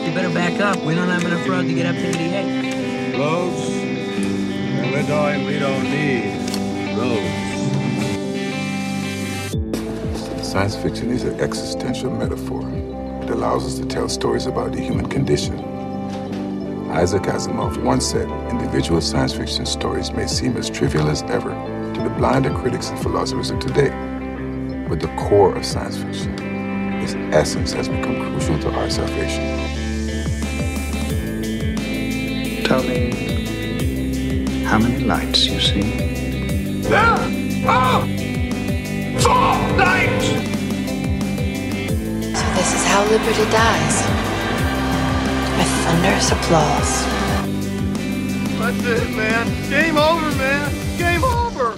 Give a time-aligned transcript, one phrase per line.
[0.00, 0.82] Doc, you better back up.
[0.84, 3.18] We don't have enough road to get up to 88.
[3.18, 3.70] Roads?
[4.80, 7.28] Illinois, we don't we don't need roads.
[10.46, 12.62] Science fiction is an existential metaphor.
[13.22, 15.58] It allows us to tell stories about the human condition.
[16.90, 21.50] Isaac Asimov once said, individual science fiction stories may seem as trivial as ever
[21.94, 23.90] to the blinder critics and philosophers of today.
[24.88, 26.34] But the core of science fiction,
[27.02, 29.79] its essence has become crucial to our salvation.
[32.70, 33.10] Tell me
[34.62, 35.82] how many lights you see.
[36.82, 37.00] There
[37.66, 38.06] are
[39.18, 40.26] four lights!
[42.38, 43.96] So this is how liberty dies.
[45.58, 46.92] With thunderous applause.
[48.60, 49.68] That's it, man.
[49.68, 50.70] Game over, man.
[50.96, 51.76] Game over.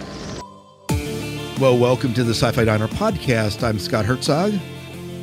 [1.58, 3.66] Well, welcome to the Sci Fi Diner podcast.
[3.66, 4.52] I'm Scott Herzog.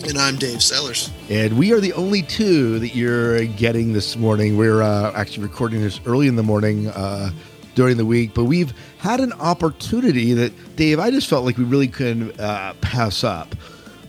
[0.07, 1.11] And I'm Dave Sellers.
[1.29, 4.57] And we are the only two that you're getting this morning.
[4.57, 7.31] We're uh, actually recording this early in the morning uh,
[7.75, 11.63] during the week, but we've had an opportunity that, Dave, I just felt like we
[11.63, 13.53] really couldn't uh, pass up.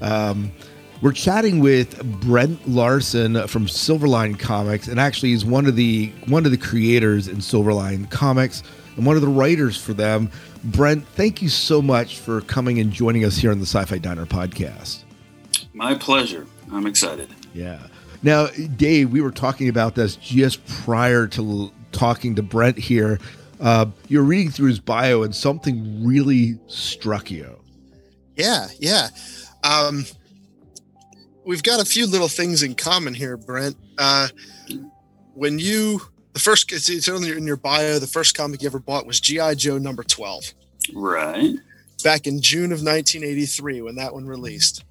[0.00, 0.52] Um,
[1.02, 6.44] we're chatting with Brent Larson from Silverline Comics, and actually he's one of the one
[6.44, 8.62] of the creators in Silverline Comics
[8.97, 10.30] and one of the writers for them.
[10.62, 14.27] Brent, thank you so much for coming and joining us here on the Sci-Fi Diner
[14.27, 15.04] podcast.
[15.72, 16.46] My pleasure.
[16.72, 17.28] I'm excited.
[17.54, 17.86] Yeah.
[18.22, 23.18] Now, Dave, we were talking about this just prior to talking to Brent here.
[23.60, 27.58] Uh, you're reading through his bio, and something really struck you.
[28.36, 29.08] Yeah, yeah.
[29.62, 30.06] Um,
[31.44, 33.76] we've got a few little things in common here, Brent.
[33.98, 34.28] Uh,
[35.34, 36.00] when you
[36.32, 39.20] the first it's in your, in your bio, the first comic you ever bought was
[39.20, 40.54] GI Joe number twelve.
[40.94, 41.56] Right.
[42.02, 44.84] Back in June of 1983, when that one released.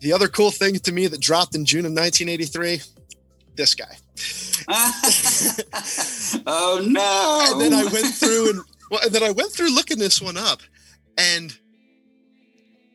[0.00, 2.80] The other cool thing to me that dropped in June of 1983,
[3.56, 3.96] this guy.
[6.46, 7.46] oh no!
[7.50, 10.36] And then I went through and well, and then I went through looking this one
[10.36, 10.60] up,
[11.16, 11.56] and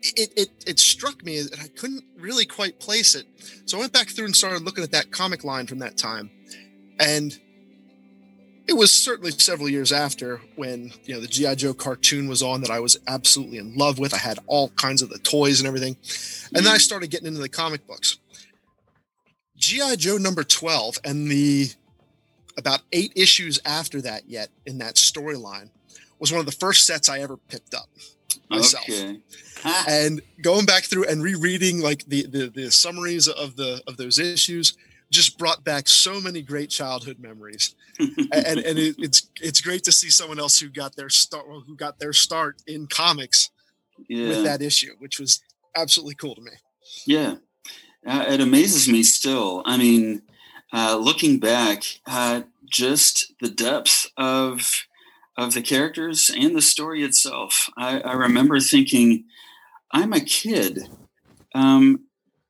[0.01, 3.25] it, it it struck me that I couldn't really quite place it.
[3.65, 6.29] So I went back through and started looking at that comic line from that time,
[6.99, 7.37] and
[8.67, 12.61] it was certainly several years after when you know the GI Joe cartoon was on
[12.61, 14.13] that I was absolutely in love with.
[14.13, 15.97] I had all kinds of the toys and everything,
[16.55, 16.79] and then I mm-hmm.
[16.79, 18.17] started getting into the comic books.
[19.57, 21.67] GI Joe number twelve and the
[22.57, 25.69] about eight issues after that yet in that storyline
[26.19, 27.89] was one of the first sets I ever picked up
[28.49, 28.87] myself.
[28.89, 29.19] Okay.
[29.87, 34.19] and going back through and rereading like the, the the summaries of the of those
[34.19, 34.77] issues
[35.13, 39.91] just brought back so many great childhood memories and and it, it's it's great to
[39.91, 43.51] see someone else who got their start who got their start in comics
[44.09, 44.27] yeah.
[44.27, 45.41] with that issue which was
[45.75, 46.51] absolutely cool to me
[47.05, 47.35] Yeah.
[48.05, 49.63] Uh, it amazes me still.
[49.65, 50.23] I mean,
[50.73, 54.85] uh, looking back at just the depth of
[55.37, 59.25] of the characters and the story itself, I, I remember thinking,
[59.91, 60.89] "I'm a kid.
[61.55, 62.05] Um,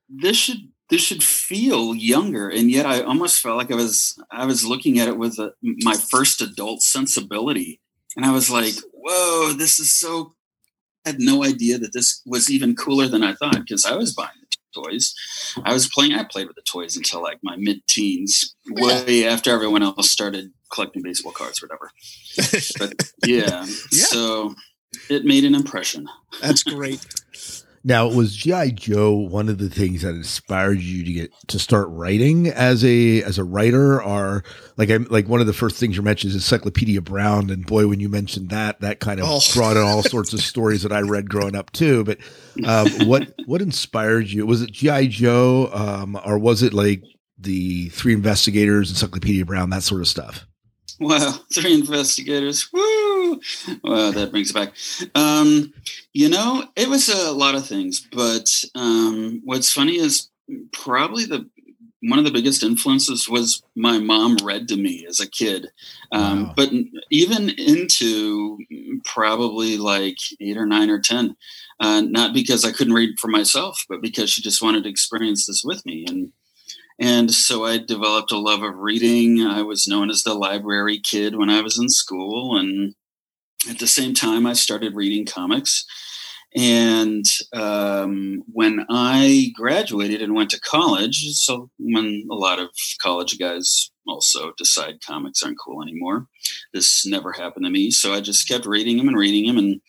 [0.09, 4.45] this should this should feel younger." And yet, I almost felt like I was I
[4.45, 7.79] was looking at it with a, my first adult sensibility,
[8.15, 10.35] and I was like, "Whoa, this is so."
[11.05, 14.13] I had no idea that this was even cooler than I thought because I was
[14.13, 15.13] buying the toys.
[15.65, 16.13] I was playing.
[16.13, 21.01] I played with the toys until like my mid-teens, way after everyone else started collecting
[21.03, 21.91] baseball cards or whatever.
[22.79, 24.05] But yeah, Yeah.
[24.15, 24.55] so
[25.09, 26.07] it made an impression.
[26.41, 27.05] that's great
[27.85, 31.89] Now, was GI Joe one of the things that inspired you to get to start
[31.89, 34.43] writing as a as a writer, or
[34.77, 37.87] like I'm like one of the first things you mentioned is Encyclopedia Brown, and boy,
[37.87, 39.41] when you mentioned that, that kind of Oh.
[39.53, 42.05] brought in all sorts of stories that I read growing up too.
[42.05, 42.19] But
[42.65, 44.45] um, what what inspired you?
[44.45, 47.03] Was it GI Joe, um, or was it like
[47.37, 50.45] the Three Investigators, Encyclopedia Brown, that sort of stuff?
[51.01, 52.69] Wow, three investigators.
[52.71, 53.41] Woo!
[53.83, 54.73] Well, that brings it back.
[55.15, 55.73] Um,
[56.13, 60.29] you know, it was a lot of things, but um, what's funny is
[60.71, 61.49] probably the
[62.05, 65.67] one of the biggest influences was my mom read to me as a kid.
[66.11, 66.53] Um, Wow.
[66.57, 66.69] But
[67.09, 68.57] even into
[69.05, 71.37] probably like eight or nine or ten,
[71.79, 75.47] uh, not because I couldn't read for myself, but because she just wanted to experience
[75.47, 76.31] this with me and.
[76.99, 79.41] And so I developed a love of reading.
[79.41, 82.55] I was known as the library kid when I was in school.
[82.55, 82.93] And
[83.67, 85.85] at the same time, I started reading comics.
[86.55, 92.69] And um, when I graduated and went to college, so when a lot of
[93.01, 96.27] college guys also decide comics aren't cool anymore,
[96.73, 97.89] this never happened to me.
[97.89, 99.57] So I just kept reading them and reading them.
[99.57, 99.81] And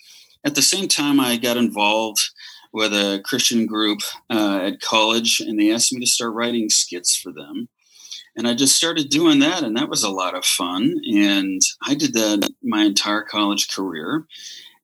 [0.45, 2.31] at the same time, I got involved
[2.73, 7.17] with a Christian group uh, at college, and they asked me to start writing skits
[7.17, 7.69] for them.
[8.37, 10.95] And I just started doing that, and that was a lot of fun.
[11.13, 14.27] And I did that my entire college career.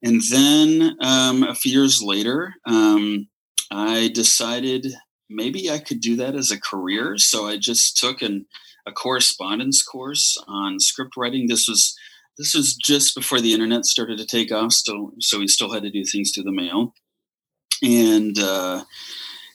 [0.02, 3.28] And then um, a few years later, um,
[3.70, 4.86] I decided
[5.28, 7.18] maybe I could do that as a career.
[7.18, 8.46] So I just took an,
[8.86, 11.46] a correspondence course on script writing.
[11.48, 11.96] This was
[12.38, 14.72] this was just before the internet started to take off.
[14.72, 16.94] Still, so we still had to do things through the mail,
[17.82, 18.84] and uh,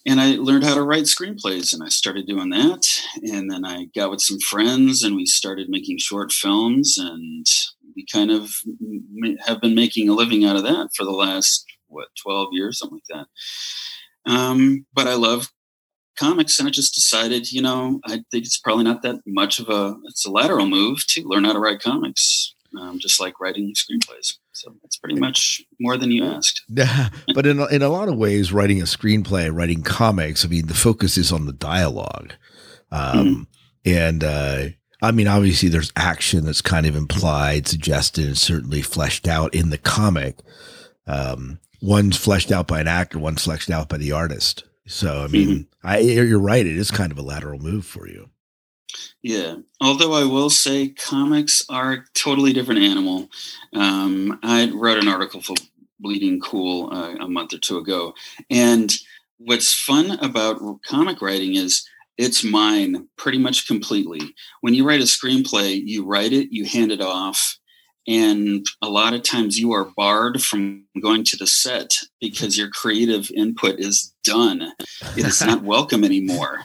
[0.06, 2.88] and I learned how to write screenplays, and I started doing that.
[3.24, 7.46] And then I got with some friends, and we started making short films, and
[7.96, 8.52] we kind of
[9.46, 13.00] have been making a living out of that for the last what 12 years something
[13.10, 13.26] like
[14.26, 14.32] that.
[14.32, 15.52] Um, but i love
[16.18, 19.68] comics and i just decided you know i think it's probably not that much of
[19.70, 23.74] a it's a lateral move to learn how to write comics um, just like writing
[23.74, 24.38] screenplays.
[24.54, 26.64] So that's pretty much more than you asked.
[26.70, 30.68] Yeah, but in, in a lot of ways writing a screenplay writing comics i mean
[30.68, 32.34] the focus is on the dialogue.
[32.92, 33.42] Um, mm-hmm.
[33.86, 34.66] and uh,
[35.06, 39.70] I mean, obviously, there's action that's kind of implied, suggested, and certainly fleshed out in
[39.70, 40.40] the comic.
[41.08, 44.64] Um, one's fleshed out by an actor, one's fleshed out by the artist.
[44.88, 45.88] So, I mean, mm-hmm.
[45.88, 46.66] I, you're right.
[46.66, 48.30] It is kind of a lateral move for you.
[49.22, 49.56] Yeah.
[49.82, 53.30] Although I will say comics are a totally different animal.
[53.74, 55.56] Um, I wrote an article for
[56.00, 58.14] Bleeding Cool uh, a month or two ago.
[58.50, 58.96] And
[59.38, 64.22] what's fun about comic writing is it's mine pretty much completely.
[64.62, 67.58] When you write a screenplay, you write it, you hand it off,
[68.08, 71.92] and a lot of times you are barred from going to the set
[72.22, 74.74] because your creative input is done.
[75.18, 76.62] It is not welcome anymore.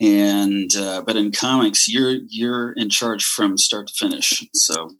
[0.00, 4.46] And uh, but in comics, you're you're in charge from start to finish.
[4.54, 4.92] So,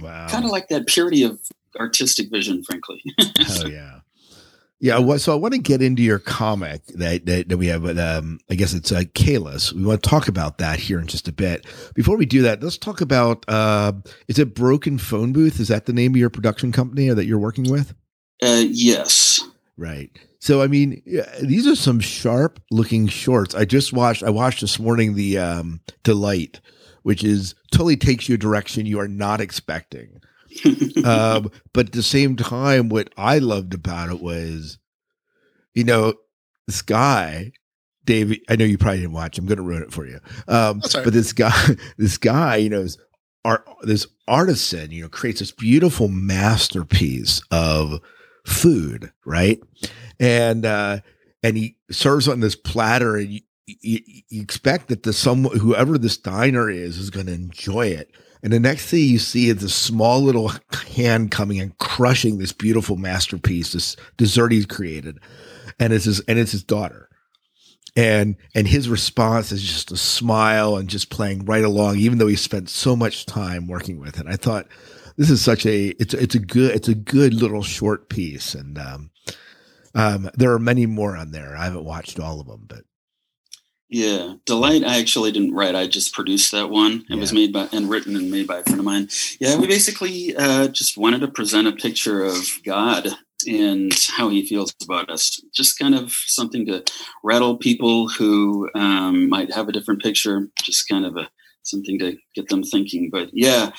[0.00, 1.40] wow, kind of like that purity of
[1.78, 3.02] artistic vision, frankly.
[3.20, 3.97] oh yeah.
[4.80, 7.84] Yeah, so I want to get into your comic that that, that we have.
[7.98, 9.72] Um, I guess it's uh, Kayless.
[9.72, 11.66] We want to talk about that here in just a bit.
[11.94, 13.44] Before we do that, let's talk about.
[13.48, 13.92] Uh,
[14.28, 15.58] is it Broken Phone Booth?
[15.58, 17.92] Is that the name of your production company that you're working with?
[18.40, 19.42] Uh, yes.
[19.76, 20.16] Right.
[20.38, 21.02] So I mean,
[21.42, 23.56] these are some sharp looking shorts.
[23.56, 24.22] I just watched.
[24.22, 26.60] I watched this morning the um, Delight,
[27.02, 30.20] which is totally takes you a direction you are not expecting
[31.04, 34.78] um, but at the same time, what I loved about it was,
[35.74, 36.14] you know,
[36.66, 37.52] this guy,
[38.04, 38.40] David.
[38.48, 39.38] I know you probably didn't watch.
[39.38, 40.20] I'm going to ruin it for you.
[40.46, 41.56] Um, but this guy,
[41.98, 42.98] this guy, you know, is
[43.44, 43.68] art.
[43.82, 48.00] This artisan, you know, creates this beautiful masterpiece of
[48.46, 49.60] food, right?
[50.20, 51.00] And uh,
[51.42, 55.98] and he serves on this platter, and you, you, you expect that the someone, whoever
[55.98, 58.10] this diner is is going to enjoy it
[58.42, 60.52] and the next thing you see is this small little
[60.94, 65.18] hand coming and crushing this beautiful masterpiece, this dessert he's created.
[65.78, 67.08] And it's his and it's his daughter.
[67.96, 72.26] And and his response is just a smile and just playing right along, even though
[72.26, 74.26] he spent so much time working with it.
[74.28, 74.68] I thought
[75.16, 78.54] this is such a it's it's a good it's a good little short piece.
[78.54, 79.10] And um,
[79.94, 81.56] um, there are many more on there.
[81.56, 82.84] I haven't watched all of them, but
[83.88, 84.84] yeah, Delight.
[84.84, 85.74] I actually didn't write.
[85.74, 87.04] I just produced that one.
[87.08, 87.16] It yeah.
[87.16, 89.08] was made by and written and made by a friend of mine.
[89.40, 93.08] Yeah, we basically uh, just wanted to present a picture of God
[93.46, 95.40] and how He feels about us.
[95.54, 96.84] Just kind of something to
[97.22, 100.48] rattle people who um, might have a different picture.
[100.62, 101.30] Just kind of a
[101.62, 103.08] something to get them thinking.
[103.10, 103.70] But yeah,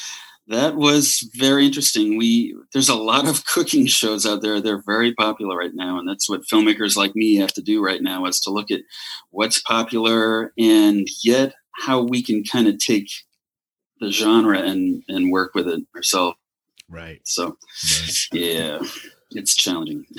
[0.50, 2.18] that was very interesting.
[2.18, 4.60] We there's a lot of cooking shows out there.
[4.60, 8.01] They're very popular right now, and that's what filmmakers like me have to do right
[8.01, 8.82] now is to look at
[9.29, 11.53] what's popular and yet
[11.84, 13.10] how we can kind of take
[14.00, 16.38] the genre and and work with it ourselves.
[16.89, 17.22] Right.
[17.25, 17.58] So,
[18.01, 18.27] right.
[18.34, 18.79] yeah
[19.31, 20.05] it's challenging.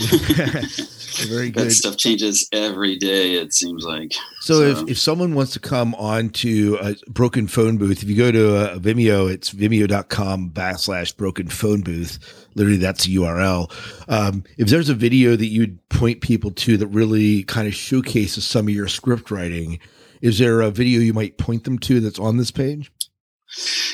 [1.28, 1.66] Very good.
[1.66, 3.34] that stuff changes every day.
[3.34, 4.12] It seems like.
[4.40, 8.08] So, so, if, if someone wants to come on to a broken phone booth, if
[8.08, 12.18] you go to a uh, Vimeo, it's vimeo.com backslash broken phone booth.
[12.54, 13.70] Literally, that's the URL.
[14.08, 18.46] Um, if there's a video that you'd point people to that really kind of showcases
[18.46, 19.78] some of your script writing,
[20.20, 22.92] is there a video you might point them to that's on this page?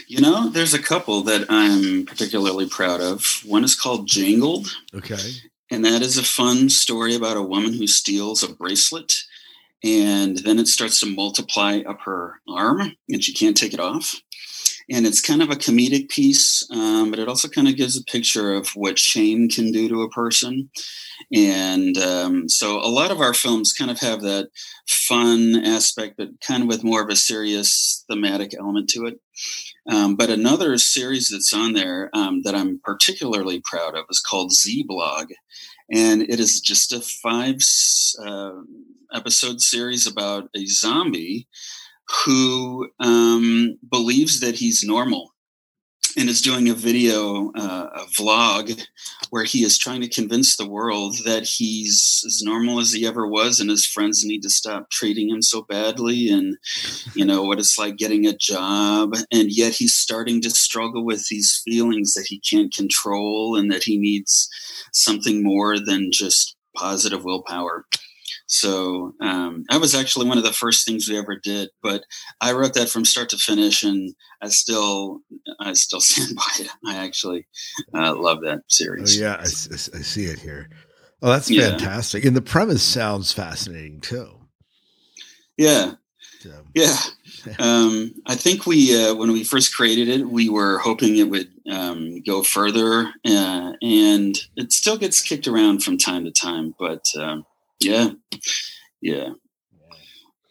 [0.06, 3.40] You know, there's a couple that I'm particularly proud of.
[3.44, 4.68] One is called Jangled.
[4.94, 5.18] Okay.
[5.70, 9.14] And that is a fun story about a woman who steals a bracelet
[9.82, 14.14] and then it starts to multiply up her arm and she can't take it off.
[14.88, 18.04] And it's kind of a comedic piece, um, but it also kind of gives a
[18.04, 20.70] picture of what shame can do to a person.
[21.34, 24.48] And um, so a lot of our films kind of have that
[24.86, 29.20] fun aspect, but kind of with more of a serious thematic element to it.
[29.90, 34.52] Um, but another series that's on there um, that I'm particularly proud of is called
[34.52, 35.28] Z Blog.
[35.92, 37.58] and it is just a five
[38.24, 38.62] uh,
[39.12, 41.46] episode series about a zombie
[42.24, 45.32] who um, believes that he's normal
[46.16, 48.86] and is doing a video, uh, a vlog,
[49.30, 53.26] where he is trying to convince the world that he's as normal as he ever
[53.26, 56.56] was, and his friends need to stop treating him so badly, and
[57.14, 61.28] you know what it's like getting a job, and yet he's starting to struggle with
[61.28, 64.48] these feelings that he can't control, and that he needs
[64.92, 67.84] something more than just positive willpower.
[68.46, 71.70] So um, that was actually one of the first things we ever did.
[71.82, 72.04] But
[72.40, 75.20] I wrote that from start to finish, and I still
[75.60, 76.70] I still stand by it.
[76.86, 77.46] I actually
[77.92, 79.20] uh, love that series.
[79.20, 80.70] Oh, yeah, I, I, see it here.
[81.22, 82.28] Oh, that's fantastic, yeah.
[82.28, 84.30] and the premise sounds fascinating too.
[85.56, 85.94] Yeah,
[86.40, 86.52] so.
[86.74, 86.96] yeah.
[87.58, 91.48] um, I think we uh, when we first created it, we were hoping it would
[91.68, 97.06] um, go further, uh, and it still gets kicked around from time to time, but.
[97.18, 97.44] Um,
[97.80, 98.10] yeah,
[99.00, 99.30] yeah.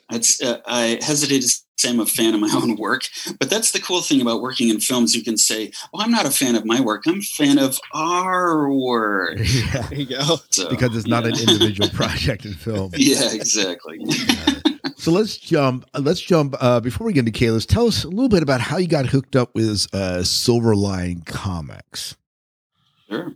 [0.10, 3.04] That's uh, I hesitate to say I'm a fan of my own work,
[3.40, 5.16] but that's the cool thing about working in films.
[5.16, 7.04] You can say, "Well, I'm not a fan of my work.
[7.08, 9.88] I'm a fan of our work." Yeah.
[9.88, 10.38] There you go.
[10.50, 11.32] So, because it's not yeah.
[11.32, 12.92] an individual project in film.
[12.96, 14.00] Yeah, exactly.
[14.98, 15.86] so let's jump.
[15.98, 16.56] Let's jump.
[16.60, 19.06] Uh, before we get into Kayless, tell us a little bit about how you got
[19.06, 22.16] hooked up with uh, Silverline Comics.
[23.10, 23.34] Sure.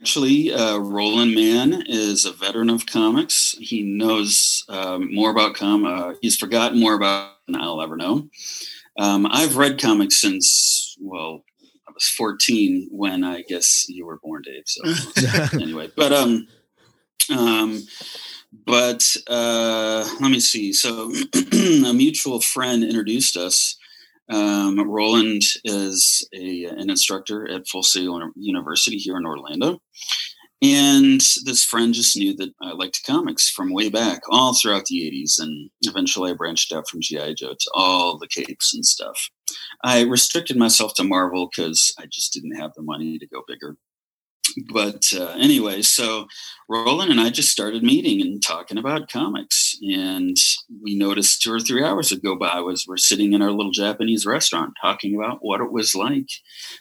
[0.00, 3.56] Actually, uh, Roland Mann is a veteran of comics.
[3.58, 5.84] He knows um, more about com.
[5.84, 8.28] Uh, he's forgotten more about than I'll ever know.
[8.98, 11.44] Um, I've read comics since well,
[11.86, 14.64] I was 14 when I guess you were born, Dave.
[14.66, 16.46] So anyway, but um,
[17.36, 17.82] um,
[18.66, 20.72] but uh, let me see.
[20.72, 21.10] So
[21.52, 23.77] a mutual friend introduced us
[24.30, 29.80] um, Roland is a, an instructor at Full Sail University here in Orlando.
[30.60, 35.08] And this friend just knew that I liked comics from way back, all throughout the
[35.08, 35.40] 80s.
[35.40, 37.34] And eventually I branched out from G.I.
[37.34, 39.30] Joe to all the capes and stuff.
[39.84, 43.76] I restricted myself to Marvel because I just didn't have the money to go bigger
[44.72, 46.26] but uh, anyway, so
[46.68, 50.36] Roland and I just started meeting and talking about comics, and
[50.82, 53.72] we noticed two or three hours would go by was we're sitting in our little
[53.72, 56.28] Japanese restaurant talking about what it was like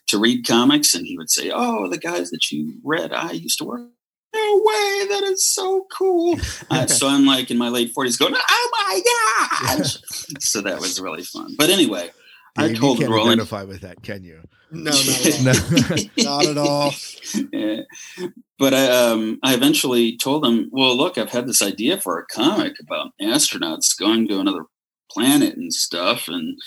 [0.08, 3.58] to read comics, and he would say, "Oh, the guys that you read, I used
[3.60, 3.90] to work."
[4.36, 5.08] No way!
[5.10, 6.40] That is so cool.
[6.70, 9.02] Uh, so I'm like in my late 40s, going, "Oh my
[9.78, 9.98] gosh!"
[10.40, 11.56] so that was really fun.
[11.58, 12.12] But anyway,
[12.58, 14.42] yeah, I told you can't Roland, identify with that, can you?
[14.72, 15.98] No, not at all.
[16.18, 16.94] not at all.
[17.52, 17.82] Yeah.
[18.60, 22.26] But I, um, I eventually told him, well, look, I've had this idea for a
[22.26, 24.64] comic about astronauts going to another
[25.12, 26.28] planet and stuff.
[26.28, 26.58] And,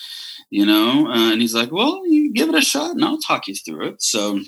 [0.50, 3.49] you know, uh, and he's like, well, you give it a shot and I'll talk
[3.49, 4.02] you through it.
[4.02, 4.38] So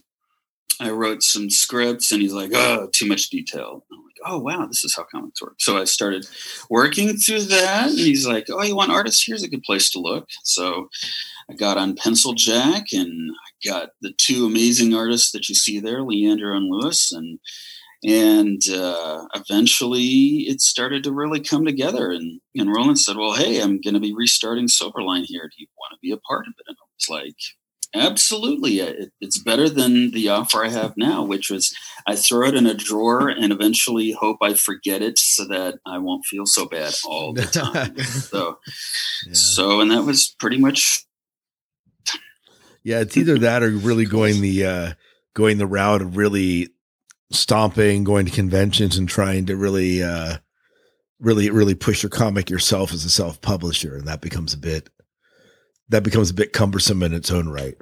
[0.80, 3.84] I wrote some scripts and he's like, oh, too much detail.
[3.92, 5.54] I'm like, oh, wow, this is how comics work.
[5.58, 6.26] So I started
[6.70, 7.90] working through that.
[7.90, 9.24] And he's like, oh, you want artists?
[9.26, 10.28] Here's a good place to look.
[10.44, 10.88] So
[11.50, 15.80] I got on Pencil Jack and I got the two amazing artists that you see
[15.80, 17.12] there, Leander and Lewis.
[17.12, 17.38] And
[18.04, 22.10] and uh, eventually it started to really come together.
[22.10, 25.44] And, and Roland said, Well, hey, I'm going to be restarting Silverline here.
[25.44, 26.64] Do you want to be a part of it?
[26.66, 27.36] And I was like,
[27.94, 28.80] Absolutely.
[28.80, 31.74] It, it's better than the offer I have now, which was
[32.06, 35.98] I throw it in a drawer and eventually hope I forget it so that I
[35.98, 37.96] won't feel so bad all the time.
[37.98, 38.58] so,
[39.26, 39.32] yeah.
[39.34, 41.04] so, and that was pretty much.
[42.84, 44.92] Yeah, it's either that or really going the uh,
[45.34, 46.68] going the route of really
[47.30, 50.38] stomping, going to conventions, and trying to really, uh,
[51.20, 54.88] really, really push your comic yourself as a self publisher, and that becomes a bit
[55.88, 57.76] that becomes a bit cumbersome in its own right.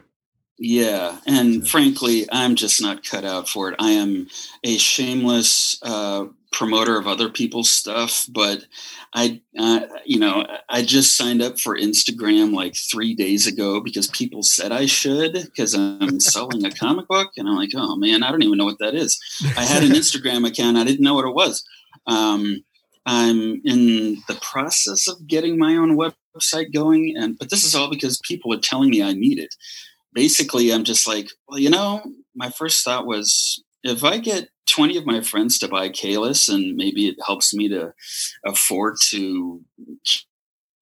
[0.59, 3.77] Yeah, and frankly, I'm just not cut out for it.
[3.79, 4.29] I am
[4.63, 8.65] a shameless uh, promoter of other people's stuff, but
[9.15, 14.09] I, uh, you know, I just signed up for Instagram like three days ago because
[14.09, 18.23] people said I should because I'm selling a comic book, and I'm like, oh man,
[18.23, 19.21] I don't even know what that is.
[19.57, 21.65] I had an Instagram account, I didn't know what it was.
[22.07, 22.65] Um,
[23.07, 27.91] I'm in the process of getting my own website going, and but this is all
[27.91, 29.55] because people are telling me I need it.
[30.13, 32.03] Basically, I'm just like, well, you know,
[32.35, 36.77] my first thought was if I get 20 of my friends to buy Kayless and
[36.77, 37.93] maybe it helps me to
[38.45, 39.63] afford to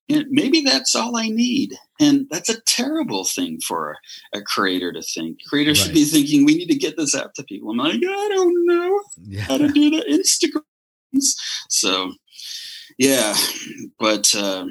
[0.08, 1.74] maybe that's all I need.
[2.00, 3.96] And that's a terrible thing for
[4.32, 5.38] a creator to think.
[5.48, 5.86] Creators right.
[5.86, 7.70] should be thinking, we need to get this out to people.
[7.70, 9.42] I'm like, I don't know yeah.
[9.42, 10.62] how to do the Instagram
[11.68, 12.12] so,
[12.98, 13.34] yeah,
[13.98, 14.66] but uh,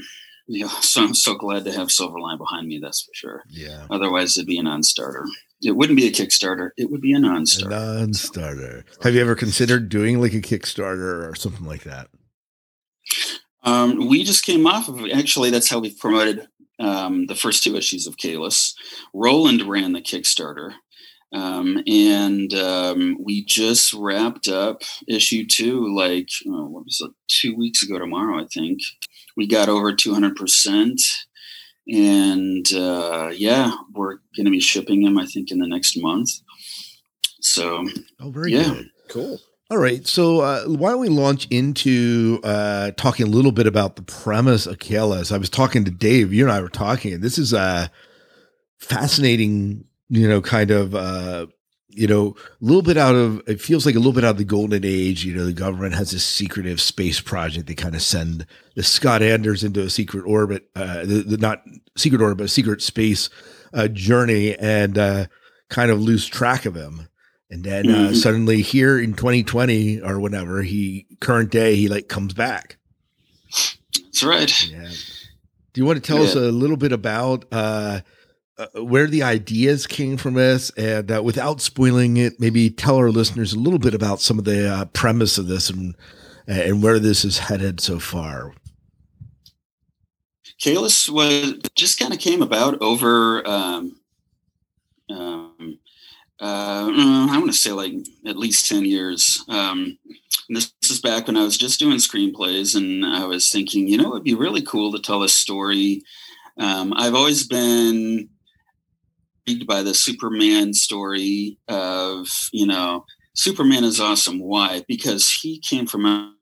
[0.48, 2.80] yeah, so I'm so glad to have Silverline behind me.
[2.82, 3.44] That's for sure.
[3.50, 3.88] Yeah.
[3.90, 5.26] Otherwise, it'd be a non-starter.
[5.62, 6.70] It wouldn't be a Kickstarter.
[6.78, 7.76] It would be a non-starter.
[7.76, 8.86] A non-starter.
[9.02, 12.10] Have you ever considered doing like a Kickstarter or something like that?
[13.64, 15.50] Um, we just came off of actually.
[15.50, 16.48] That's how we've promoted
[16.80, 18.74] um, the first two issues of Kayless.
[19.14, 20.74] Roland ran the Kickstarter,
[21.34, 25.94] um, and um, we just wrapped up issue two.
[25.94, 27.12] Like oh, what was it?
[27.28, 28.80] Two weeks ago tomorrow, I think.
[29.36, 31.02] We got over two hundred percent
[31.88, 35.18] and uh, yeah, we're going to be shipping them.
[35.18, 36.30] I think in the next month.
[37.40, 37.88] So,
[38.20, 38.64] oh, very yeah.
[38.64, 39.40] good, Cool.
[39.70, 43.98] All right, so uh, why don't we launch into uh, talking a little bit about
[43.98, 45.30] the premise of Kayless?
[45.30, 46.34] I was talking to Dave.
[46.34, 47.92] You and I were talking, and this is a
[48.80, 51.48] fascinating, you know, kind of uh,
[51.98, 54.38] you know, a little bit out of it feels like a little bit out of
[54.38, 55.26] the golden age.
[55.26, 57.68] You know, the government has this secretive space project.
[57.68, 61.64] They kind of send the Scott Anders into a secret orbit, uh, the, the not
[61.98, 63.30] secret orbit, but a secret space
[63.74, 65.26] uh, journey, and uh,
[65.70, 67.08] kind of lose track of him.
[67.50, 68.14] And then uh, mm-hmm.
[68.14, 72.78] suddenly, here in 2020 or whatever, he current day, he like comes back.
[73.96, 74.70] That's right.
[74.70, 74.90] Yeah.
[75.74, 76.26] Do you want to tell yeah.
[76.26, 77.46] us a little bit about?
[78.58, 83.12] Uh where the ideas came from this, and uh, without spoiling it, maybe tell our
[83.12, 85.96] listeners a little bit about some of the uh, premise of this and
[86.48, 88.54] and where this is headed so far.
[90.60, 93.48] Kayless was just kind of came about over.
[93.48, 94.00] Um,
[95.10, 95.80] um,
[96.40, 96.90] uh,
[97.30, 97.94] I want to say like
[98.26, 99.44] at least ten years.
[99.50, 100.00] Um,
[100.50, 104.14] this is back when I was just doing screenplays, and I was thinking, you know,
[104.14, 106.02] it'd be really cool to tell a story.
[106.58, 108.30] Um, I've always been
[109.48, 114.40] intrigued by the Superman story of, you know, Superman is awesome.
[114.40, 114.84] Why?
[114.88, 116.36] Because he came from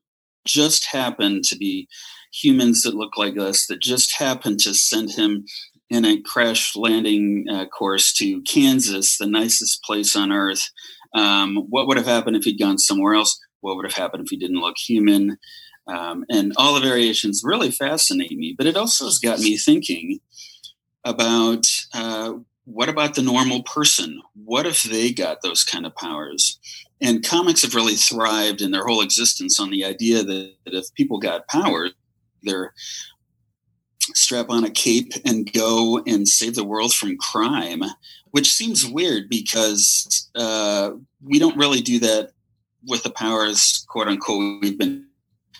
[0.46, 1.88] just happened to be
[2.32, 5.44] humans that look like us that just happened to send him
[5.90, 10.70] in a crash landing uh, course to Kansas, the nicest place on earth.
[11.14, 13.38] Um, what would have happened if he'd gone somewhere else?
[13.60, 15.38] What would have happened if he didn't look human?
[15.86, 20.20] Um, and all the variations really fascinate me, but it also has got me thinking
[21.04, 22.34] about uh,
[22.66, 24.20] what about the normal person?
[24.44, 26.58] What if they got those kind of powers?
[27.00, 30.92] And comics have really thrived in their whole existence on the idea that, that if
[30.94, 31.92] people got powers,
[32.42, 32.74] they're
[34.14, 37.82] strap on a cape and go and save the world from crime,
[38.32, 40.90] which seems weird because uh,
[41.22, 42.30] we don't really do that
[42.86, 45.06] with the powers, quote unquote, we've been.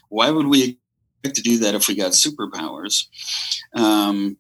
[0.09, 0.79] Why would we
[1.25, 3.07] expect to do that if we got superpowers?
[3.75, 4.37] Um,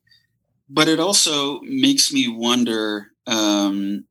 [0.68, 4.05] but it also makes me wonder um,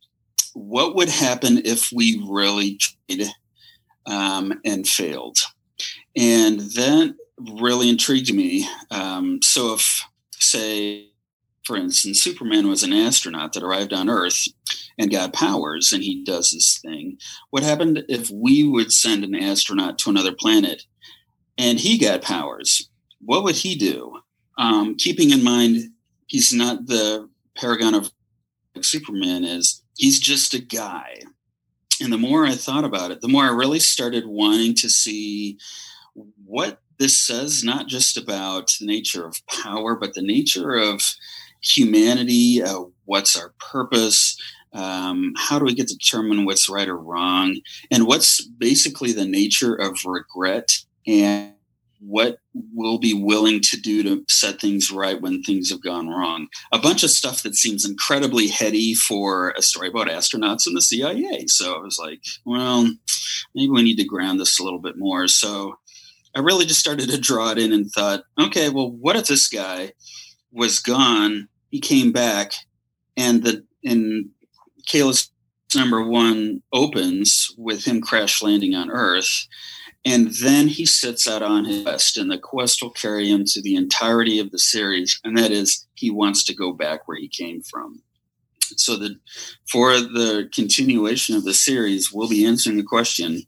[0.53, 3.27] what would happen if we really tried
[4.05, 5.37] um, and failed.
[6.15, 8.67] And that really intrigued me.
[8.91, 11.09] Um, so, if, say,
[11.65, 14.47] for instance, Superman was an astronaut that arrived on Earth
[14.97, 17.17] and got powers and he does this thing,
[17.49, 20.83] what happened if we would send an astronaut to another planet
[21.57, 22.89] and he got powers?
[23.19, 24.19] What would he do?
[24.57, 25.89] Um, keeping in mind
[26.27, 28.11] he's not the paragon of
[28.81, 29.81] Superman is.
[29.97, 31.21] He's just a guy.
[32.01, 35.57] And the more I thought about it, the more I really started wanting to see
[36.45, 41.01] what this says, not just about the nature of power, but the nature of
[41.61, 42.61] humanity.
[42.61, 44.37] Uh, what's our purpose?
[44.73, 47.59] Um, how do we get to determine what's right or wrong?
[47.91, 51.54] And what's basically the nature of regret and
[52.07, 52.37] what
[52.73, 56.47] we'll be willing to do to set things right when things have gone wrong.
[56.71, 60.81] A bunch of stuff that seems incredibly heady for a story about astronauts and the
[60.81, 61.45] CIA.
[61.47, 62.83] So I was like, well,
[63.53, 65.27] maybe we need to ground this a little bit more.
[65.27, 65.77] So
[66.35, 69.47] I really just started to draw it in and thought, okay, well, what if this
[69.47, 69.93] guy
[70.51, 71.47] was gone?
[71.69, 72.53] He came back,
[73.17, 74.29] and the and
[74.87, 75.29] Kayless
[75.75, 79.47] number one opens with him crash landing on Earth
[80.05, 83.61] and then he sets out on his quest, and the quest will carry him to
[83.61, 85.19] the entirety of the series.
[85.23, 88.03] And that is, he wants to go back where he came from.
[88.77, 89.17] So that
[89.67, 93.41] for the continuation of the series, we'll be answering the question: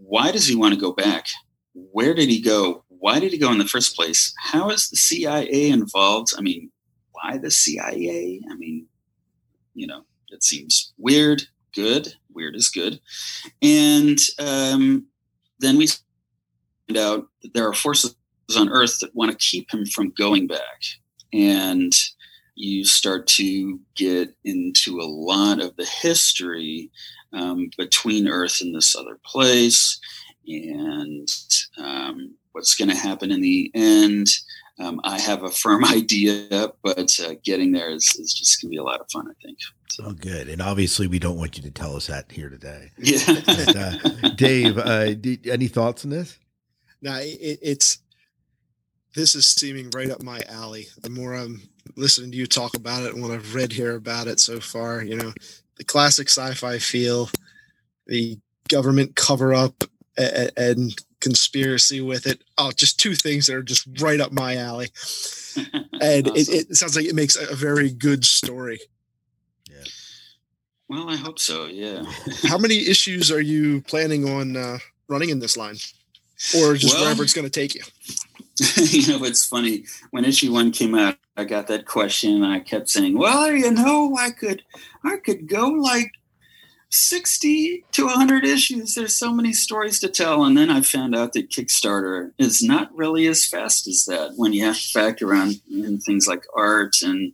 [0.00, 1.26] Why does he want to go back?
[1.74, 2.84] Where did he go?
[2.88, 4.32] Why did he go in the first place?
[4.38, 6.32] How is the CIA involved?
[6.36, 6.70] I mean,
[7.12, 8.40] why the CIA?
[8.50, 8.86] I mean,
[9.74, 11.42] you know, it seems weird.
[11.74, 13.00] Good, weird is good,
[13.60, 15.06] and um,
[15.58, 18.16] then we find out that there are forces
[18.56, 20.82] on Earth that want to keep him from going back.
[21.32, 21.92] And
[22.54, 26.90] you start to get into a lot of the history
[27.32, 30.00] um, between Earth and this other place
[30.46, 31.28] and
[31.78, 34.28] um, what's going to happen in the end.
[34.80, 38.74] um, I have a firm idea, but uh, getting there is, is just going to
[38.74, 39.58] be a lot of fun, I think.
[39.90, 40.48] So oh, good.
[40.48, 42.92] And obviously, we don't want you to tell us that here today.
[42.96, 43.18] Yeah.
[43.46, 46.38] but, uh, Dave, uh, did, any thoughts on this?
[47.02, 47.98] No, it, it's
[49.14, 50.86] this is seeming right up my alley.
[51.02, 51.60] The more I'm
[51.94, 55.02] listening to you talk about it and what I've read here about it so far,
[55.02, 55.32] you know,
[55.76, 57.28] the classic sci-fi feel,
[58.06, 58.38] the
[58.68, 59.84] government cover up
[60.16, 62.42] and, and conspiracy with it.
[62.58, 64.88] Oh, just two things that are just right up my alley.
[65.98, 66.54] And awesome.
[66.54, 68.78] it, it, sounds like it makes a very good story.
[69.70, 69.84] Yeah.
[70.86, 71.64] Well, I hope so.
[71.64, 72.04] Yeah.
[72.42, 74.76] How many issues are you planning on uh,
[75.08, 75.76] running in this line,
[76.54, 77.80] or just well, wherever it's going to take you?
[78.76, 81.16] you know, it's funny when issue one came out.
[81.38, 84.62] I got that question, and I kept saying, "Well, you know, I could,
[85.02, 86.12] I could go like
[86.96, 88.94] 60 to 100 issues.
[88.94, 90.44] There's so many stories to tell.
[90.44, 94.52] And then I found out that Kickstarter is not really as fast as that when
[94.52, 97.32] you have to factor in things like art and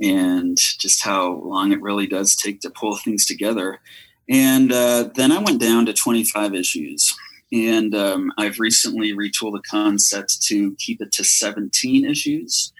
[0.00, 3.80] and just how long it really does take to pull things together.
[4.28, 7.14] And uh, then I went down to 25 issues.
[7.52, 12.72] And um, I've recently retooled the concept to keep it to 17 issues.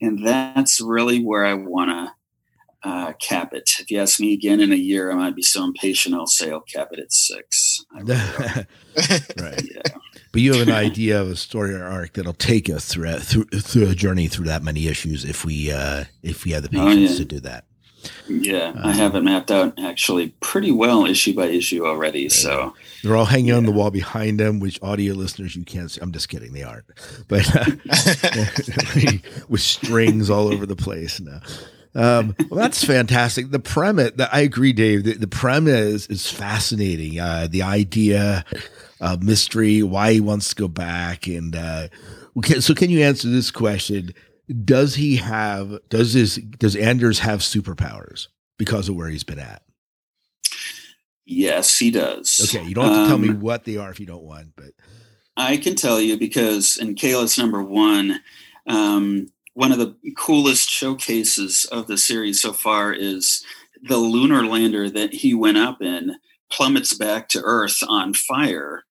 [0.00, 2.14] And that's really where I want to
[2.82, 3.70] uh, cap it.
[3.78, 6.14] If you ask me again in a year, I might be so impatient.
[6.14, 7.84] I'll say I'll cap it at six.
[7.94, 8.66] right.
[9.36, 9.82] Yeah.
[10.32, 13.90] But you have an idea of a story arc that'll take us through through through
[13.90, 17.12] a journey through that many issues if we uh, if we have the patience oh,
[17.12, 17.18] yeah.
[17.18, 17.64] to do that.
[18.28, 22.24] Yeah, um, I have it mapped out actually pretty well issue by issue already.
[22.24, 22.32] Right.
[22.32, 23.56] So they're all hanging yeah.
[23.56, 26.00] on the wall behind them, which audio listeners you can't see.
[26.00, 26.86] I'm just kidding, they aren't.
[27.28, 27.66] But uh,
[29.48, 31.40] with strings all over the place now.
[31.94, 33.50] Um, well, that's fantastic.
[33.50, 35.04] The premise, the, I agree, Dave.
[35.04, 37.18] The, the premise is fascinating.
[37.18, 38.44] Uh, the idea,
[39.00, 41.88] uh, mystery, why he wants to go back, and uh,
[42.38, 44.14] okay, so can you answer this question?
[44.64, 45.78] Does he have?
[45.88, 46.36] Does his?
[46.36, 49.62] Does Anders have superpowers because of where he's been at?
[51.24, 52.40] Yes, he does.
[52.44, 54.24] Okay, you don't have to um, tell me um, what they are if you don't
[54.24, 54.72] want, but
[55.36, 58.20] I can tell you because in Kayless number one.
[58.66, 63.44] Um, one of the coolest showcases of the series so far is
[63.82, 66.16] the lunar lander that he went up in
[66.52, 68.84] plummets back to Earth on fire.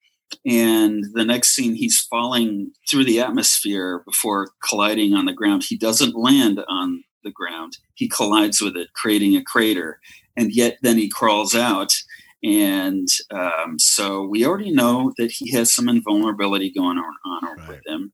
[0.46, 5.64] And the next scene, he's falling through the atmosphere before colliding on the ground.
[5.68, 10.00] He doesn't land on the ground, he collides with it, creating a crater.
[10.38, 11.94] And yet, then he crawls out.
[12.42, 17.68] And um, so we already know that he has some invulnerability going on, on right.
[17.68, 18.14] with him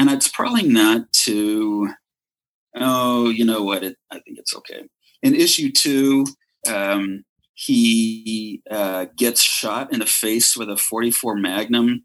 [0.00, 1.90] and it's probably not to
[2.76, 3.84] oh you know what?
[3.84, 4.84] It, i think it's okay.
[5.22, 6.26] In issue two
[6.66, 12.04] um, he uh, gets shot in the face with a 44 magnum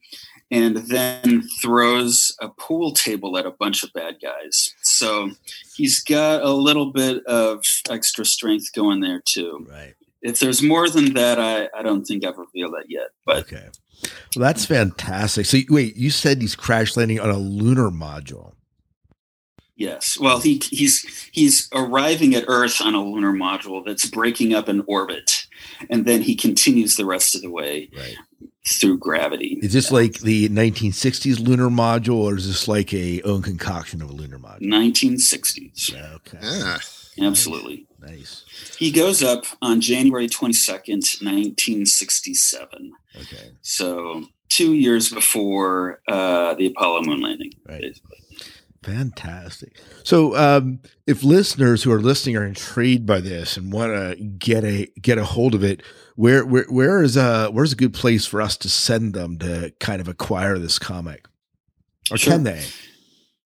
[0.52, 4.74] and then throws a pool table at a bunch of bad guys.
[4.84, 5.32] So
[5.76, 9.66] he's got a little bit of extra strength going there too.
[9.70, 9.96] Right.
[10.22, 13.68] If there's more than that i, I don't think i've revealed that yet but okay
[14.36, 15.46] well, that's fantastic.
[15.46, 18.54] So, wait, you said he's crash landing on a lunar module.
[19.76, 20.18] Yes.
[20.18, 24.84] Well, he he's he's arriving at Earth on a lunar module that's breaking up in
[24.88, 25.48] orbit,
[25.90, 28.16] and then he continues the rest of the way right.
[28.70, 29.60] through gravity.
[29.62, 29.98] Is this yeah.
[29.98, 34.40] like the 1960s lunar module, or is this like a own concoction of a lunar
[34.40, 34.62] module?
[34.62, 35.94] 1960s.
[36.16, 36.40] Okay.
[36.42, 36.80] Ah,
[37.20, 37.88] Absolutely.
[38.00, 38.46] Nice.
[38.78, 42.92] He goes up on January 22nd, 1967.
[43.16, 43.52] Okay.
[43.62, 47.82] So two years before uh, the Apollo moon landing, right.
[47.82, 48.18] basically.
[48.84, 49.78] Fantastic.
[50.04, 54.64] So, um, if listeners who are listening are intrigued by this and want to get
[54.64, 55.82] a get a hold of it,
[56.16, 59.74] where where where is a where's a good place for us to send them to
[59.80, 61.26] kind of acquire this comic,
[62.12, 62.34] or sure.
[62.34, 62.64] can they?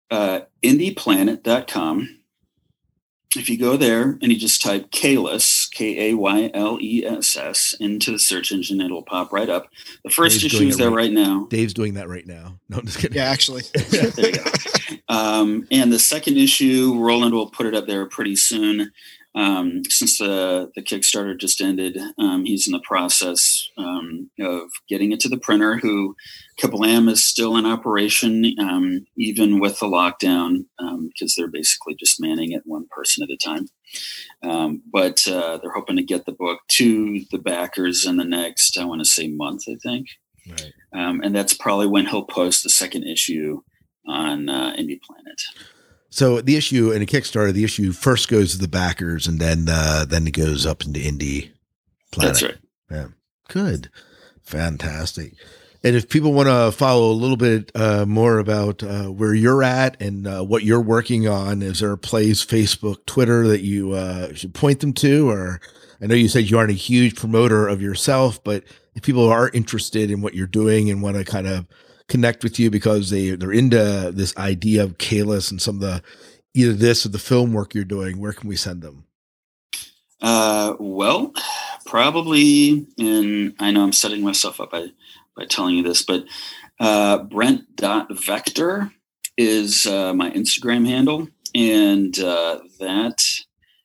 [0.09, 2.20] Uh, indieplanet.com
[3.35, 7.37] if you go there and you just type Kayless, K A Y L E S
[7.37, 9.69] S, into the search engine, it'll pop right up.
[10.03, 11.47] The first issue is there right, right, now.
[11.49, 12.59] Dave's doing that right now.
[12.69, 13.17] No, I'm just kidding.
[13.17, 13.63] Yeah, actually.
[13.91, 14.43] yeah, there you go.
[15.07, 18.91] Um, and the second issue, Roland will put it up there pretty soon.
[19.33, 25.13] Um, since the, the Kickstarter just ended, um, he's in the process um, of getting
[25.13, 25.77] it to the printer.
[25.77, 26.15] Who
[26.59, 32.19] Kablam is still in operation, um, even with the lockdown, because um, they're basically just
[32.19, 33.69] manning it one person at a time.
[34.43, 38.77] Um, but uh, they're hoping to get the book to the backers in the next,
[38.77, 39.63] I want to say, month.
[39.69, 40.07] I think,
[40.49, 40.73] right.
[40.91, 43.61] and that's probably when he'll post the second issue
[44.05, 45.41] on uh, Indie Planet.
[46.11, 49.67] So the issue in a Kickstarter, the issue first goes to the backers, and then
[49.69, 51.51] uh, then it goes up into indie
[52.11, 52.33] planet.
[52.33, 52.57] That's right.
[52.91, 53.07] Yeah,
[53.47, 53.89] good,
[54.41, 55.33] fantastic.
[55.83, 59.63] And if people want to follow a little bit uh, more about uh, where you're
[59.63, 63.93] at and uh, what you're working on, is there a place, Facebook, Twitter that you
[63.93, 65.31] uh, should point them to?
[65.31, 65.59] Or
[66.01, 69.49] I know you said you aren't a huge promoter of yourself, but if people are
[69.49, 71.65] interested in what you're doing and want to kind of
[72.11, 76.03] connect with you because they they're into this idea of Kayless and some of the
[76.53, 79.05] either this or the film work you're doing, where can we send them?
[80.21, 81.33] Uh, well,
[81.85, 83.55] probably in.
[83.59, 84.87] I know I'm setting myself up by
[85.37, 86.25] by telling you this, but
[86.79, 88.91] uh, Brent.vector
[89.37, 91.29] is uh, my Instagram handle.
[91.55, 93.23] And uh, that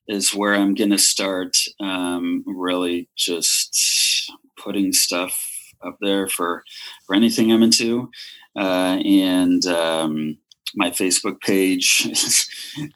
[0.08, 5.45] is where I'm going to start um, really just putting stuff
[5.86, 6.62] up there for,
[7.06, 8.10] for anything I'm into.
[8.58, 10.38] Uh, and um,
[10.74, 12.08] my Facebook page,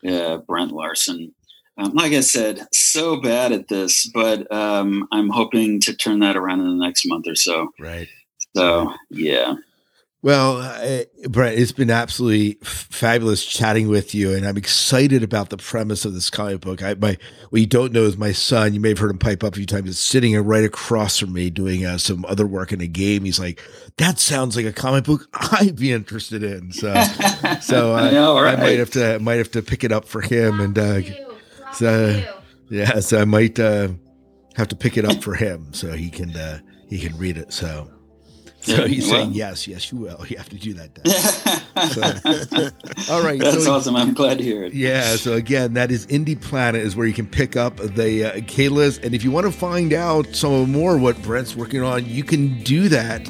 [0.09, 1.35] uh, Brent Larson.
[1.79, 6.37] Um, like I said, so bad at this, but um, I'm hoping to turn that
[6.37, 7.71] around in the next month or so.
[7.79, 8.09] Right.
[8.55, 9.55] So yeah.
[10.23, 15.49] Well, uh, Brent, it's been absolutely f- fabulous chatting with you, and I'm excited about
[15.49, 16.83] the premise of this comic book.
[16.83, 17.17] I, my
[17.49, 18.75] what you don't know is my son.
[18.75, 19.89] You may have heard him pipe up a few times.
[19.89, 23.25] Is sitting right across from me doing uh, some other work in a game.
[23.25, 23.63] He's like,
[23.97, 26.93] "That sounds like a comic book I'd be interested in." So,
[27.63, 28.59] so uh, I, know, right?
[28.59, 31.01] I might have to might have to pick it up for him, and uh,
[31.73, 32.23] so
[32.69, 33.89] yeah, so I might uh,
[34.57, 37.55] have to pick it up for him so he can uh, he can read it.
[37.55, 37.91] So.
[38.61, 40.25] So he's well, saying yes, yes, you will.
[40.31, 41.07] You have to do that.
[43.07, 43.97] so, all right, that's so, awesome.
[43.97, 44.75] I'm glad to hear it.
[44.75, 45.17] Yeah.
[45.17, 49.03] So again, that is Indie Planet is where you can pick up the uh, Kayless,
[49.03, 52.63] and if you want to find out some more what Brent's working on, you can
[52.63, 53.29] do that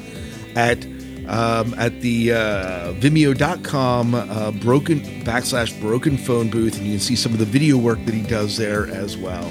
[0.55, 0.85] at
[1.27, 7.15] um, at the uh, Vimeo.com uh, broken backslash broken phone booth, and you can see
[7.15, 9.49] some of the video work that he does there as well.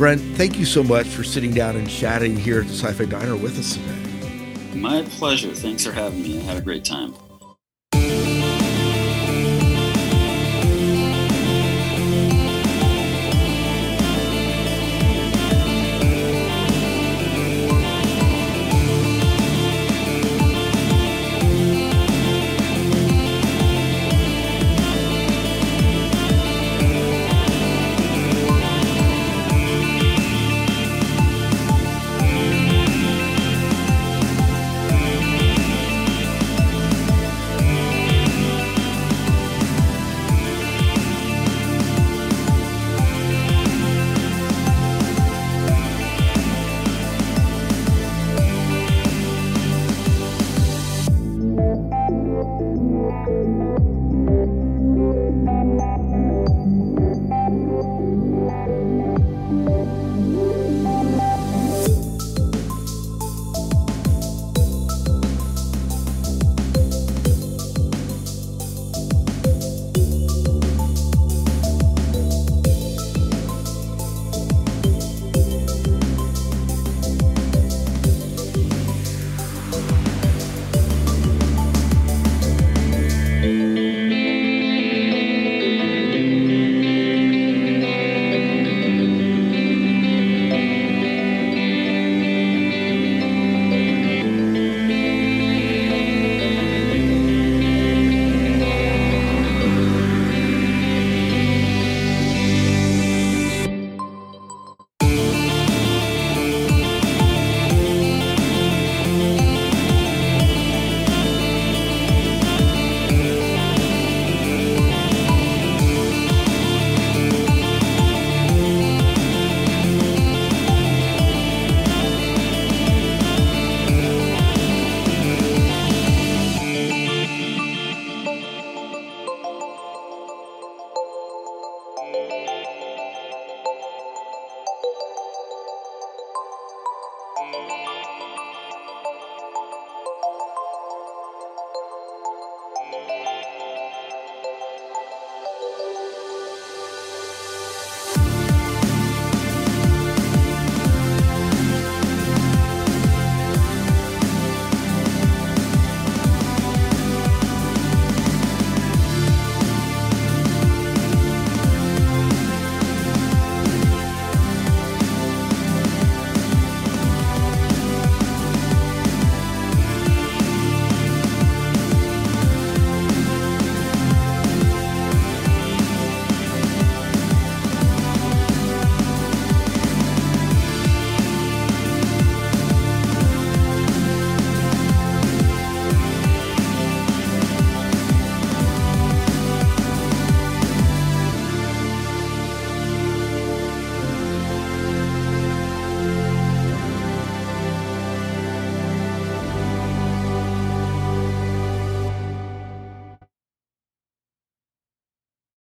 [0.00, 3.04] Brent, thank you so much for sitting down and chatting here at the Sci Fi
[3.04, 4.74] Diner with us today.
[4.74, 5.50] My pleasure.
[5.50, 6.38] Thanks for having me.
[6.38, 7.14] I had a great time.